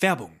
[0.00, 0.40] Werbung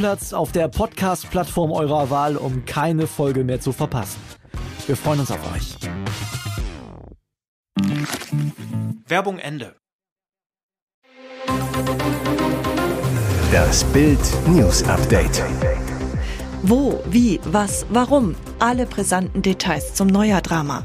[0.01, 4.19] Stammplatz auf der Podcast-Plattform eurer Wahl, um keine Folge mehr zu verpassen.
[4.87, 5.75] Wir freuen uns auf euch.
[9.07, 9.75] Werbung Ende.
[13.51, 15.43] Das Bild News Update.
[16.63, 18.33] Wo, wie, was, warum?
[18.57, 20.83] Alle brisanten Details zum Neujahr-Drama.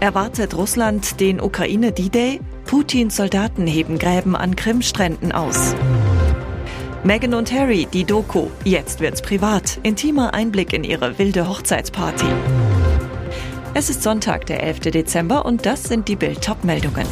[0.00, 2.40] Erwartet Russland den Ukraine-D-Day?
[2.64, 5.74] Putins Soldaten heben Gräben an Krimstränden aus.
[7.02, 8.48] Meghan und Harry, die Doku.
[8.62, 9.78] Jetzt wird's privat.
[9.82, 12.26] Intimer Einblick in ihre wilde Hochzeitsparty.
[13.72, 14.80] Es ist Sonntag, der 11.
[14.80, 17.06] Dezember und das sind die Bild-Top-Meldungen.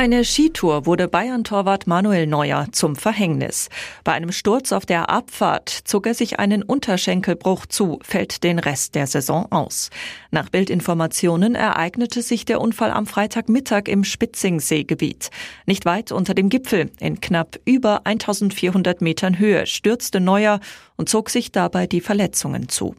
[0.00, 3.68] Eine Skitour wurde Bayern-Torwart Manuel Neuer zum Verhängnis.
[4.02, 8.94] Bei einem Sturz auf der Abfahrt zog er sich einen Unterschenkelbruch zu, fällt den Rest
[8.94, 9.90] der Saison aus.
[10.30, 15.28] Nach Bildinformationen ereignete sich der Unfall am Freitagmittag im Spitzingseegebiet.
[15.66, 20.60] Nicht weit unter dem Gipfel, in knapp über 1400 Metern Höhe, stürzte Neuer
[20.96, 22.94] und zog sich dabei die Verletzungen zu.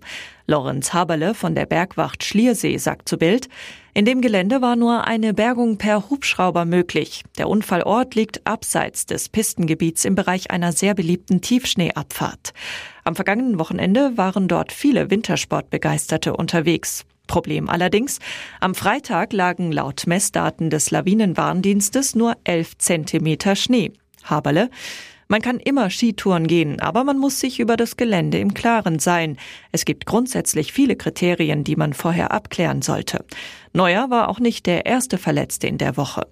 [0.46, 3.48] Lorenz Haberle von der Bergwacht Schliersee sagt zu Bild,
[3.94, 7.24] in dem Gelände war nur eine Bergung per Hubschrauber möglich.
[7.38, 12.54] Der Unfallort liegt abseits des Pistengebiets im Bereich einer sehr beliebten Tiefschneeabfahrt.
[13.04, 17.06] Am vergangenen Wochenende waren dort viele Wintersportbegeisterte unterwegs.
[17.28, 18.20] Problem allerdings,
[18.60, 23.92] am Freitag lagen laut Messdaten des Lawinenwarndienstes nur 11 Zentimeter Schnee.
[24.24, 24.70] Haberle,
[25.32, 29.38] man kann immer Skitouren gehen, aber man muss sich über das Gelände im Klaren sein.
[29.72, 33.24] Es gibt grundsätzlich viele Kriterien, die man vorher abklären sollte.
[33.72, 36.28] Neuer war auch nicht der erste Verletzte in der Woche.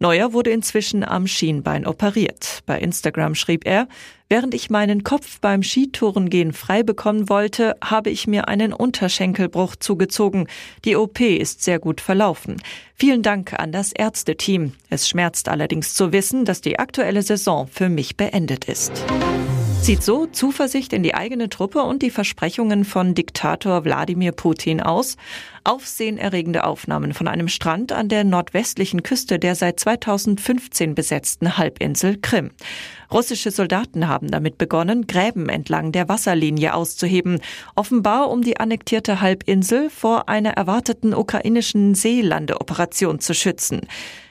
[0.00, 2.60] Neuer wurde inzwischen am Schienbein operiert.
[2.66, 3.88] Bei Instagram schrieb er,
[4.28, 10.48] während ich meinen Kopf beim Skitourengehen frei bekommen wollte, habe ich mir einen Unterschenkelbruch zugezogen.
[10.84, 12.60] Die OP ist sehr gut verlaufen.
[12.94, 14.72] Vielen Dank an das Ärzteteam.
[14.90, 19.04] Es schmerzt allerdings zu wissen, dass die aktuelle Saison für mich beendet ist
[19.84, 25.18] zieht so Zuversicht in die eigene Truppe und die Versprechungen von Diktator Wladimir Putin aus.
[25.62, 32.52] Aufsehenerregende Aufnahmen von einem Strand an der nordwestlichen Küste der seit 2015 besetzten Halbinsel Krim.
[33.12, 37.40] Russische Soldaten haben damit begonnen, Gräben entlang der Wasserlinie auszuheben,
[37.74, 43.82] offenbar um die annektierte Halbinsel vor einer erwarteten ukrainischen Seelandeoperation zu schützen.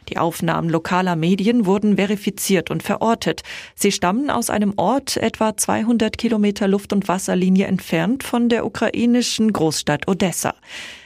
[0.10, 3.44] Die Aufnahmen lokaler Medien wurden verifiziert und verortet.
[3.76, 9.54] Sie stammen aus einem Ort etwa 200 Kilometer Luft- und Wasserlinie entfernt von der ukrainischen
[9.54, 10.54] Großstadt Odessa.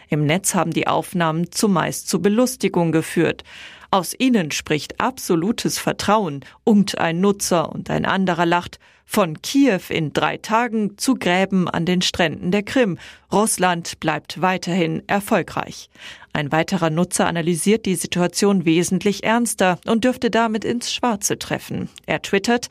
[0.09, 3.43] Im Netz haben die Aufnahmen zumeist zu Belustigung geführt.
[3.91, 8.79] Aus ihnen spricht absolutes Vertrauen, ungt ein Nutzer und ein anderer lacht.
[9.09, 12.99] Von Kiew in drei Tagen zu Gräben an den Stränden der Krim.
[13.31, 15.89] Russland bleibt weiterhin erfolgreich.
[16.33, 21.89] Ein weiterer Nutzer analysiert die Situation wesentlich ernster und dürfte damit ins Schwarze treffen.
[22.05, 22.67] Er twittert,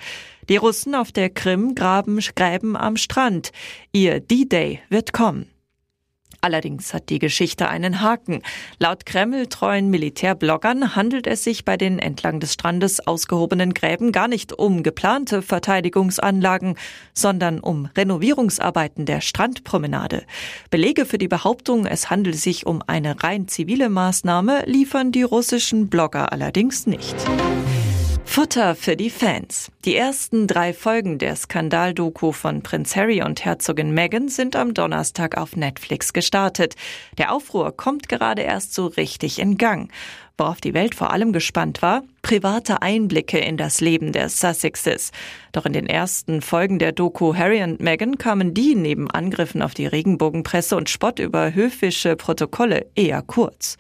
[0.49, 3.51] die Russen auf der Krim graben Gräben am Strand.
[3.91, 5.51] Ihr D-Day wird kommen.
[6.41, 8.43] Allerdings hat die Geschichte einen Haken.
[8.79, 14.53] Laut Kreml-treuen Militärbloggern handelt es sich bei den entlang des Strandes ausgehobenen Gräben gar nicht
[14.53, 16.77] um geplante Verteidigungsanlagen,
[17.15, 20.25] sondern um Renovierungsarbeiten der Strandpromenade.
[20.71, 25.89] Belege für die Behauptung, es handelt sich um eine rein zivile Maßnahme, liefern die russischen
[25.89, 27.17] Blogger allerdings nicht.
[28.27, 29.71] Futter für die Fans.
[29.87, 35.39] Die ersten drei Folgen der Skandaldoku von Prinz Harry und Herzogin Meghan sind am Donnerstag
[35.39, 36.75] auf Netflix gestartet.
[37.17, 39.91] Der Aufruhr kommt gerade erst so richtig in Gang.
[40.39, 45.11] Worauf die Welt vor allem gespannt war, private Einblicke in das Leben der Sussexes.
[45.53, 49.73] Doch in den ersten Folgen der Doku Harry und Meghan kamen die neben Angriffen auf
[49.73, 53.79] die Regenbogenpresse und Spott über höfische Protokolle eher kurz.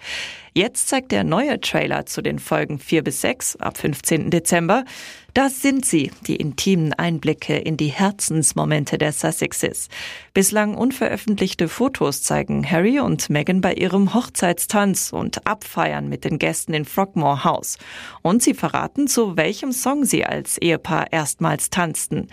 [0.54, 4.30] Jetzt zeigt der neue Trailer zu den Folgen 4 bis 6 ab 15.
[4.30, 4.86] Dezember,
[5.36, 9.90] das sind sie, die intimen Einblicke in die Herzensmomente der Sussexes.
[10.32, 16.72] Bislang unveröffentlichte Fotos zeigen Harry und Meghan bei ihrem Hochzeitstanz und Abfeiern mit den Gästen
[16.72, 17.76] in Frogmore House.
[18.22, 22.28] Und sie verraten, zu welchem Song sie als Ehepaar erstmals tanzten.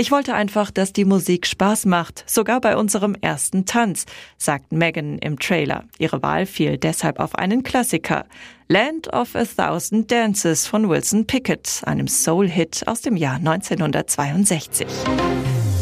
[0.00, 4.06] Ich wollte einfach, dass die Musik Spaß macht, sogar bei unserem ersten Tanz,
[4.36, 5.86] sagt Megan im Trailer.
[5.98, 8.24] Ihre Wahl fiel deshalb auf einen Klassiker.
[8.68, 14.86] Land of a Thousand Dances von Wilson Pickett, einem Soul-Hit aus dem Jahr 1962.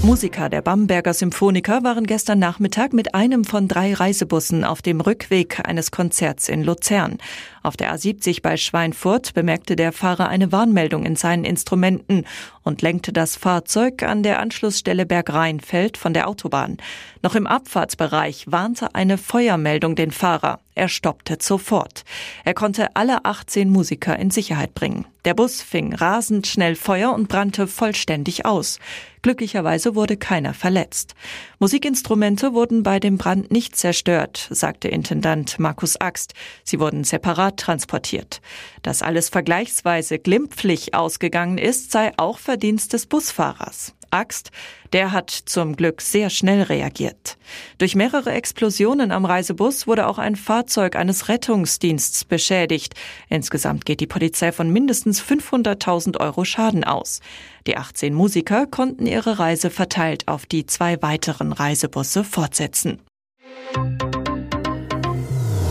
[0.06, 5.66] Musiker der Bamberger Symphoniker waren gestern Nachmittag mit einem von drei Reisebussen auf dem Rückweg
[5.66, 7.18] eines Konzerts in Luzern.
[7.66, 12.24] Auf der A70 bei Schweinfurt bemerkte der Fahrer eine Warnmeldung in seinen Instrumenten
[12.62, 16.76] und lenkte das Fahrzeug an der Anschlussstelle Bergrheinfeld von der Autobahn.
[17.22, 20.60] Noch im Abfahrtsbereich warnte eine Feuermeldung den Fahrer.
[20.76, 22.04] Er stoppte sofort.
[22.44, 25.06] Er konnte alle 18 Musiker in Sicherheit bringen.
[25.24, 28.78] Der Bus fing rasend schnell Feuer und brannte vollständig aus.
[29.22, 31.14] Glücklicherweise wurde keiner verletzt.
[31.58, 36.34] Musikinstrumente wurden bei dem Brand nicht zerstört, sagte Intendant Markus Axt.
[36.62, 38.40] Sie wurden separat transportiert.
[38.82, 43.96] Dass alles vergleichsweise glimpflich ausgegangen ist, sei auch Verdienst des Busfahrers.
[44.10, 44.50] Axt,
[44.92, 47.36] der hat zum Glück sehr schnell reagiert.
[47.78, 52.94] Durch mehrere Explosionen am Reisebus wurde auch ein Fahrzeug eines Rettungsdienstes beschädigt.
[53.28, 57.20] Insgesamt geht die Polizei von mindestens 500.000 Euro Schaden aus.
[57.66, 63.00] Die 18 Musiker konnten ihre Reise verteilt auf die zwei weiteren Reisebusse fortsetzen.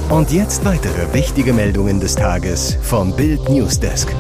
[0.10, 4.14] Und jetzt weitere wichtige Meldungen des Tages vom Bild Newsdesk.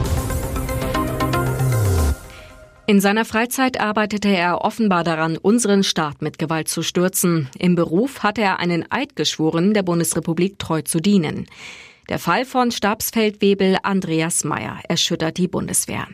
[2.87, 7.49] In seiner Freizeit arbeitete er offenbar daran, unseren Staat mit Gewalt zu stürzen.
[7.59, 11.45] Im Beruf hatte er einen Eid geschworen, der Bundesrepublik treu zu dienen.
[12.09, 16.07] Der Fall von Stabsfeldwebel Andreas Meyer erschüttert die Bundeswehr.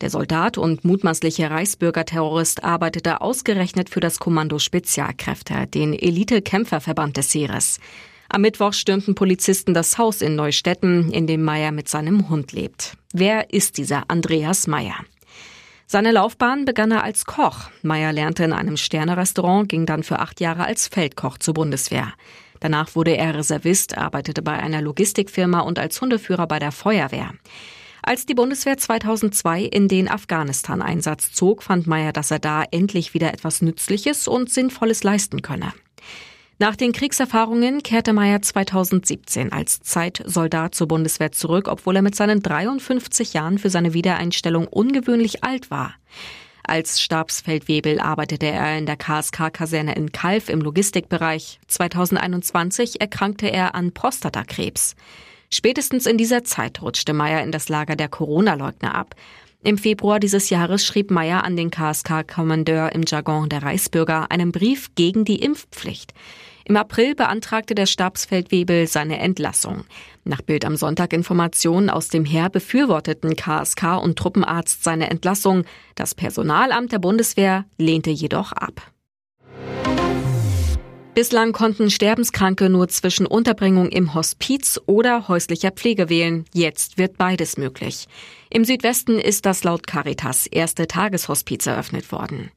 [0.00, 7.80] Der Soldat und mutmaßliche Reichsbürgerterrorist arbeitete ausgerechnet für das Kommando Spezialkräfte, den Elite-Kämpferverband des Heeres.
[8.28, 12.96] Am Mittwoch stürmten Polizisten das Haus in Neustetten, in dem Meyer mit seinem Hund lebt.
[13.12, 14.96] Wer ist dieser Andreas Meyer?
[15.86, 17.70] Seine Laufbahn begann er als Koch.
[17.82, 22.12] Meyer lernte in einem Sternerestaurant, ging dann für acht Jahre als Feldkoch zur Bundeswehr.
[22.58, 27.30] Danach wurde er Reservist, arbeitete bei einer Logistikfirma und als Hundeführer bei der Feuerwehr.
[28.02, 33.32] Als die Bundeswehr 2002 in den Afghanistan-Einsatz zog, fand Meyer, dass er da endlich wieder
[33.32, 35.72] etwas Nützliches und Sinnvolles leisten könne.
[36.58, 42.40] Nach den Kriegserfahrungen kehrte Meyer 2017 als Zeitsoldat zur Bundeswehr zurück, obwohl er mit seinen
[42.40, 45.94] 53 Jahren für seine Wiedereinstellung ungewöhnlich alt war.
[46.66, 51.60] Als Stabsfeldwebel arbeitete er in der KSK-Kaserne in Kalf im Logistikbereich.
[51.68, 54.96] 2021 erkrankte er an Prostatakrebs.
[55.50, 59.14] Spätestens in dieser Zeit rutschte Meyer in das Lager der Corona-Leugner ab.
[59.62, 64.94] Im Februar dieses Jahres schrieb Meyer an den KSK-Kommandeur im Jargon der Reichsbürger einen Brief
[64.94, 66.12] gegen die Impfpflicht.
[66.64, 69.84] Im April beantragte der Stabsfeldwebel seine Entlassung.
[70.24, 75.64] Nach Bild am Sonntag Informationen aus dem Heer befürworteten KSK und Truppenarzt seine Entlassung.
[75.94, 78.82] Das Personalamt der Bundeswehr lehnte jedoch ab.
[81.16, 86.44] Bislang konnten Sterbenskranke nur zwischen Unterbringung im Hospiz oder häuslicher Pflege wählen.
[86.52, 88.06] Jetzt wird beides möglich.
[88.50, 92.50] Im Südwesten ist das laut Caritas erste Tageshospiz eröffnet worden.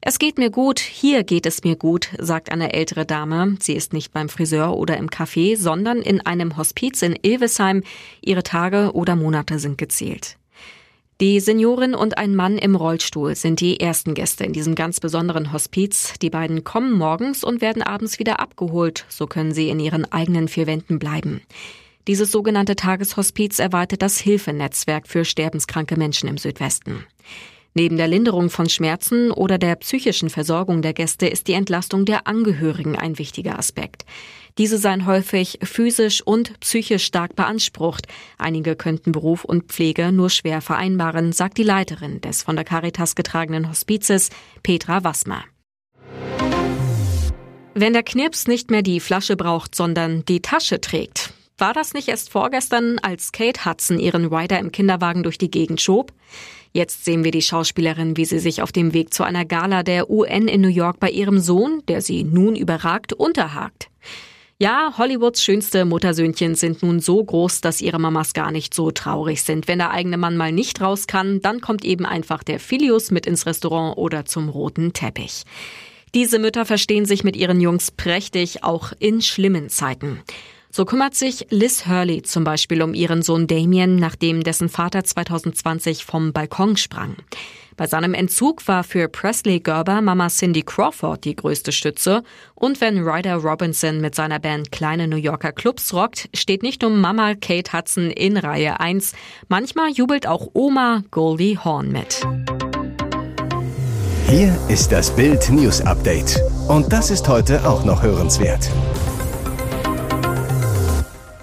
[0.00, 3.56] Es geht mir gut, hier geht es mir gut, sagt eine ältere Dame.
[3.60, 7.82] Sie ist nicht beim Friseur oder im Café, sondern in einem Hospiz in Ilvesheim.
[8.22, 10.38] Ihre Tage oder Monate sind gezählt.
[11.22, 15.52] Die Seniorin und ein Mann im Rollstuhl sind die ersten Gäste in diesem ganz besonderen
[15.52, 16.14] Hospiz.
[16.20, 19.04] Die beiden kommen morgens und werden abends wieder abgeholt.
[19.08, 21.40] So können sie in ihren eigenen vier Wänden bleiben.
[22.08, 27.06] Dieses sogenannte Tageshospiz erweitert das Hilfenetzwerk für sterbenskranke Menschen im Südwesten.
[27.74, 32.26] Neben der Linderung von Schmerzen oder der psychischen Versorgung der Gäste ist die Entlastung der
[32.26, 34.04] Angehörigen ein wichtiger Aspekt.
[34.58, 38.06] Diese seien häufig physisch und psychisch stark beansprucht.
[38.38, 43.14] Einige könnten Beruf und Pflege nur schwer vereinbaren, sagt die Leiterin des von der Caritas
[43.14, 44.30] getragenen Hospizes,
[44.62, 45.44] Petra Wassmer.
[47.74, 52.08] Wenn der Knirps nicht mehr die Flasche braucht, sondern die Tasche trägt, war das nicht
[52.08, 56.12] erst vorgestern, als Kate Hudson ihren Rider im Kinderwagen durch die Gegend schob?
[56.72, 60.10] Jetzt sehen wir die Schauspielerin, wie sie sich auf dem Weg zu einer Gala der
[60.10, 63.88] UN in New York bei ihrem Sohn, der sie nun überragt, unterhakt.
[64.58, 69.42] Ja, Hollywoods schönste Muttersöhnchen sind nun so groß, dass ihre Mamas gar nicht so traurig
[69.42, 69.66] sind.
[69.66, 73.26] Wenn der eigene Mann mal nicht raus kann, dann kommt eben einfach der Filius mit
[73.26, 75.42] ins Restaurant oder zum roten Teppich.
[76.14, 80.20] Diese Mütter verstehen sich mit ihren Jungs prächtig, auch in schlimmen Zeiten.
[80.70, 86.04] So kümmert sich Liz Hurley zum Beispiel um ihren Sohn Damien, nachdem dessen Vater 2020
[86.04, 87.16] vom Balkon sprang.
[87.82, 92.22] Bei seinem Entzug war für Presley Gerber Mama Cindy Crawford die größte Stütze.
[92.54, 96.92] Und wenn Ryder Robinson mit seiner Band kleine New Yorker Clubs rockt, steht nicht nur
[96.92, 99.14] Mama Kate Hudson in Reihe 1.
[99.48, 102.24] Manchmal jubelt auch Oma Goldie Horn mit.
[104.28, 106.40] Hier ist das Bild News Update.
[106.68, 108.70] Und das ist heute auch noch hörenswert.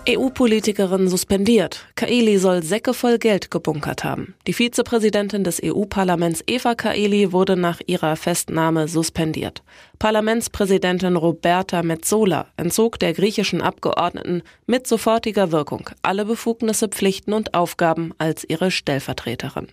[0.09, 1.85] EU-Politikerin suspendiert.
[1.95, 4.33] Kaeli soll Säcke voll Geld gebunkert haben.
[4.47, 9.61] Die Vizepräsidentin des EU-Parlaments Eva Kaeli wurde nach ihrer Festnahme suspendiert.
[9.99, 18.13] Parlamentspräsidentin Roberta Metsola entzog der griechischen Abgeordneten mit sofortiger Wirkung alle Befugnisse, Pflichten und Aufgaben
[18.17, 19.67] als ihre Stellvertreterin.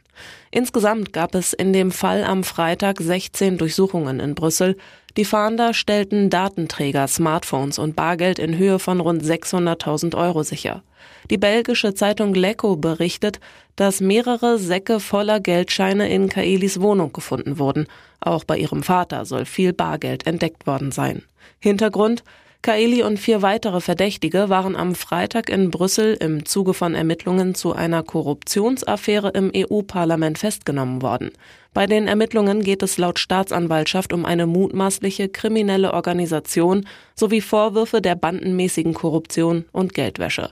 [0.51, 4.77] Insgesamt gab es in dem Fall am Freitag 16 Durchsuchungen in Brüssel.
[5.17, 10.83] Die Fahnder stellten Datenträger, Smartphones und Bargeld in Höhe von rund 600.000 Euro sicher.
[11.31, 13.41] Die belgische Zeitung Lecco berichtet,
[13.77, 17.87] dass mehrere Säcke voller Geldscheine in Kaelis Wohnung gefunden wurden.
[18.21, 21.23] Auch bei ihrem Vater soll viel Bargeld entdeckt worden sein.
[21.61, 22.23] Hintergrund
[22.67, 27.75] Kaeli und vier weitere Verdächtige waren am Freitag in Brüssel im Zuge von Ermittlungen zu
[27.75, 31.31] einer Korruptionsaffäre im EU-Parlament festgenommen worden.
[31.73, 38.17] Bei den Ermittlungen geht es laut Staatsanwaltschaft um eine mutmaßliche kriminelle Organisation sowie Vorwürfe der
[38.17, 40.51] bandenmäßigen Korruption und Geldwäsche.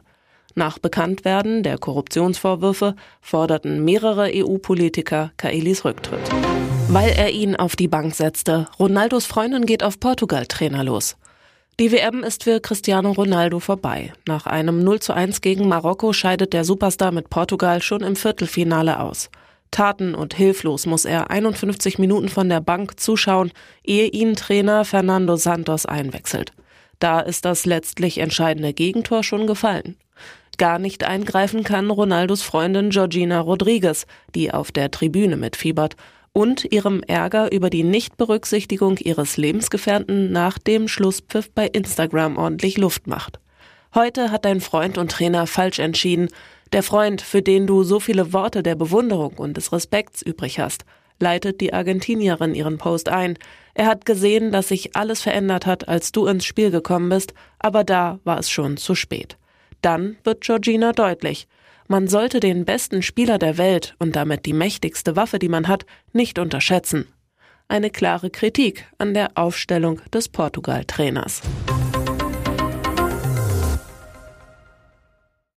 [0.54, 6.30] Nach Bekanntwerden der Korruptionsvorwürfe forderten mehrere EU-Politiker Kaelis Rücktritt.
[6.86, 11.16] Weil er ihn auf die Bank setzte, Ronaldos Freundin geht auf Portugal-Trainer los.
[11.80, 14.12] Die WM ist für Cristiano Ronaldo vorbei.
[14.28, 19.00] Nach einem 0 zu 1 gegen Marokko scheidet der Superstar mit Portugal schon im Viertelfinale
[19.00, 19.28] aus.
[19.72, 23.50] Taten und hilflos muss er 51 Minuten von der Bank zuschauen,
[23.82, 26.52] ehe ihn Trainer Fernando Santos einwechselt.
[27.00, 29.96] Da ist das letztlich entscheidende Gegentor schon gefallen.
[30.58, 35.96] Gar nicht eingreifen kann Ronaldos Freundin Georgina Rodriguez, die auf der Tribüne mitfiebert
[36.34, 43.06] und ihrem Ärger über die Nichtberücksichtigung ihres Lebensgefährten nach dem Schlusspfiff bei Instagram ordentlich Luft
[43.06, 43.38] macht.
[43.94, 46.28] Heute hat dein Freund und Trainer falsch entschieden.
[46.72, 50.84] Der Freund, für den du so viele Worte der Bewunderung und des Respekts übrig hast,
[51.20, 53.38] leitet die Argentinierin ihren Post ein.
[53.74, 57.84] Er hat gesehen, dass sich alles verändert hat, als du ins Spiel gekommen bist, aber
[57.84, 59.36] da war es schon zu spät.
[59.82, 61.46] Dann wird Georgina deutlich.
[61.86, 65.84] Man sollte den besten Spieler der Welt und damit die mächtigste Waffe, die man hat,
[66.12, 67.08] nicht unterschätzen.
[67.68, 71.42] Eine klare Kritik an der Aufstellung des Portugal-Trainers.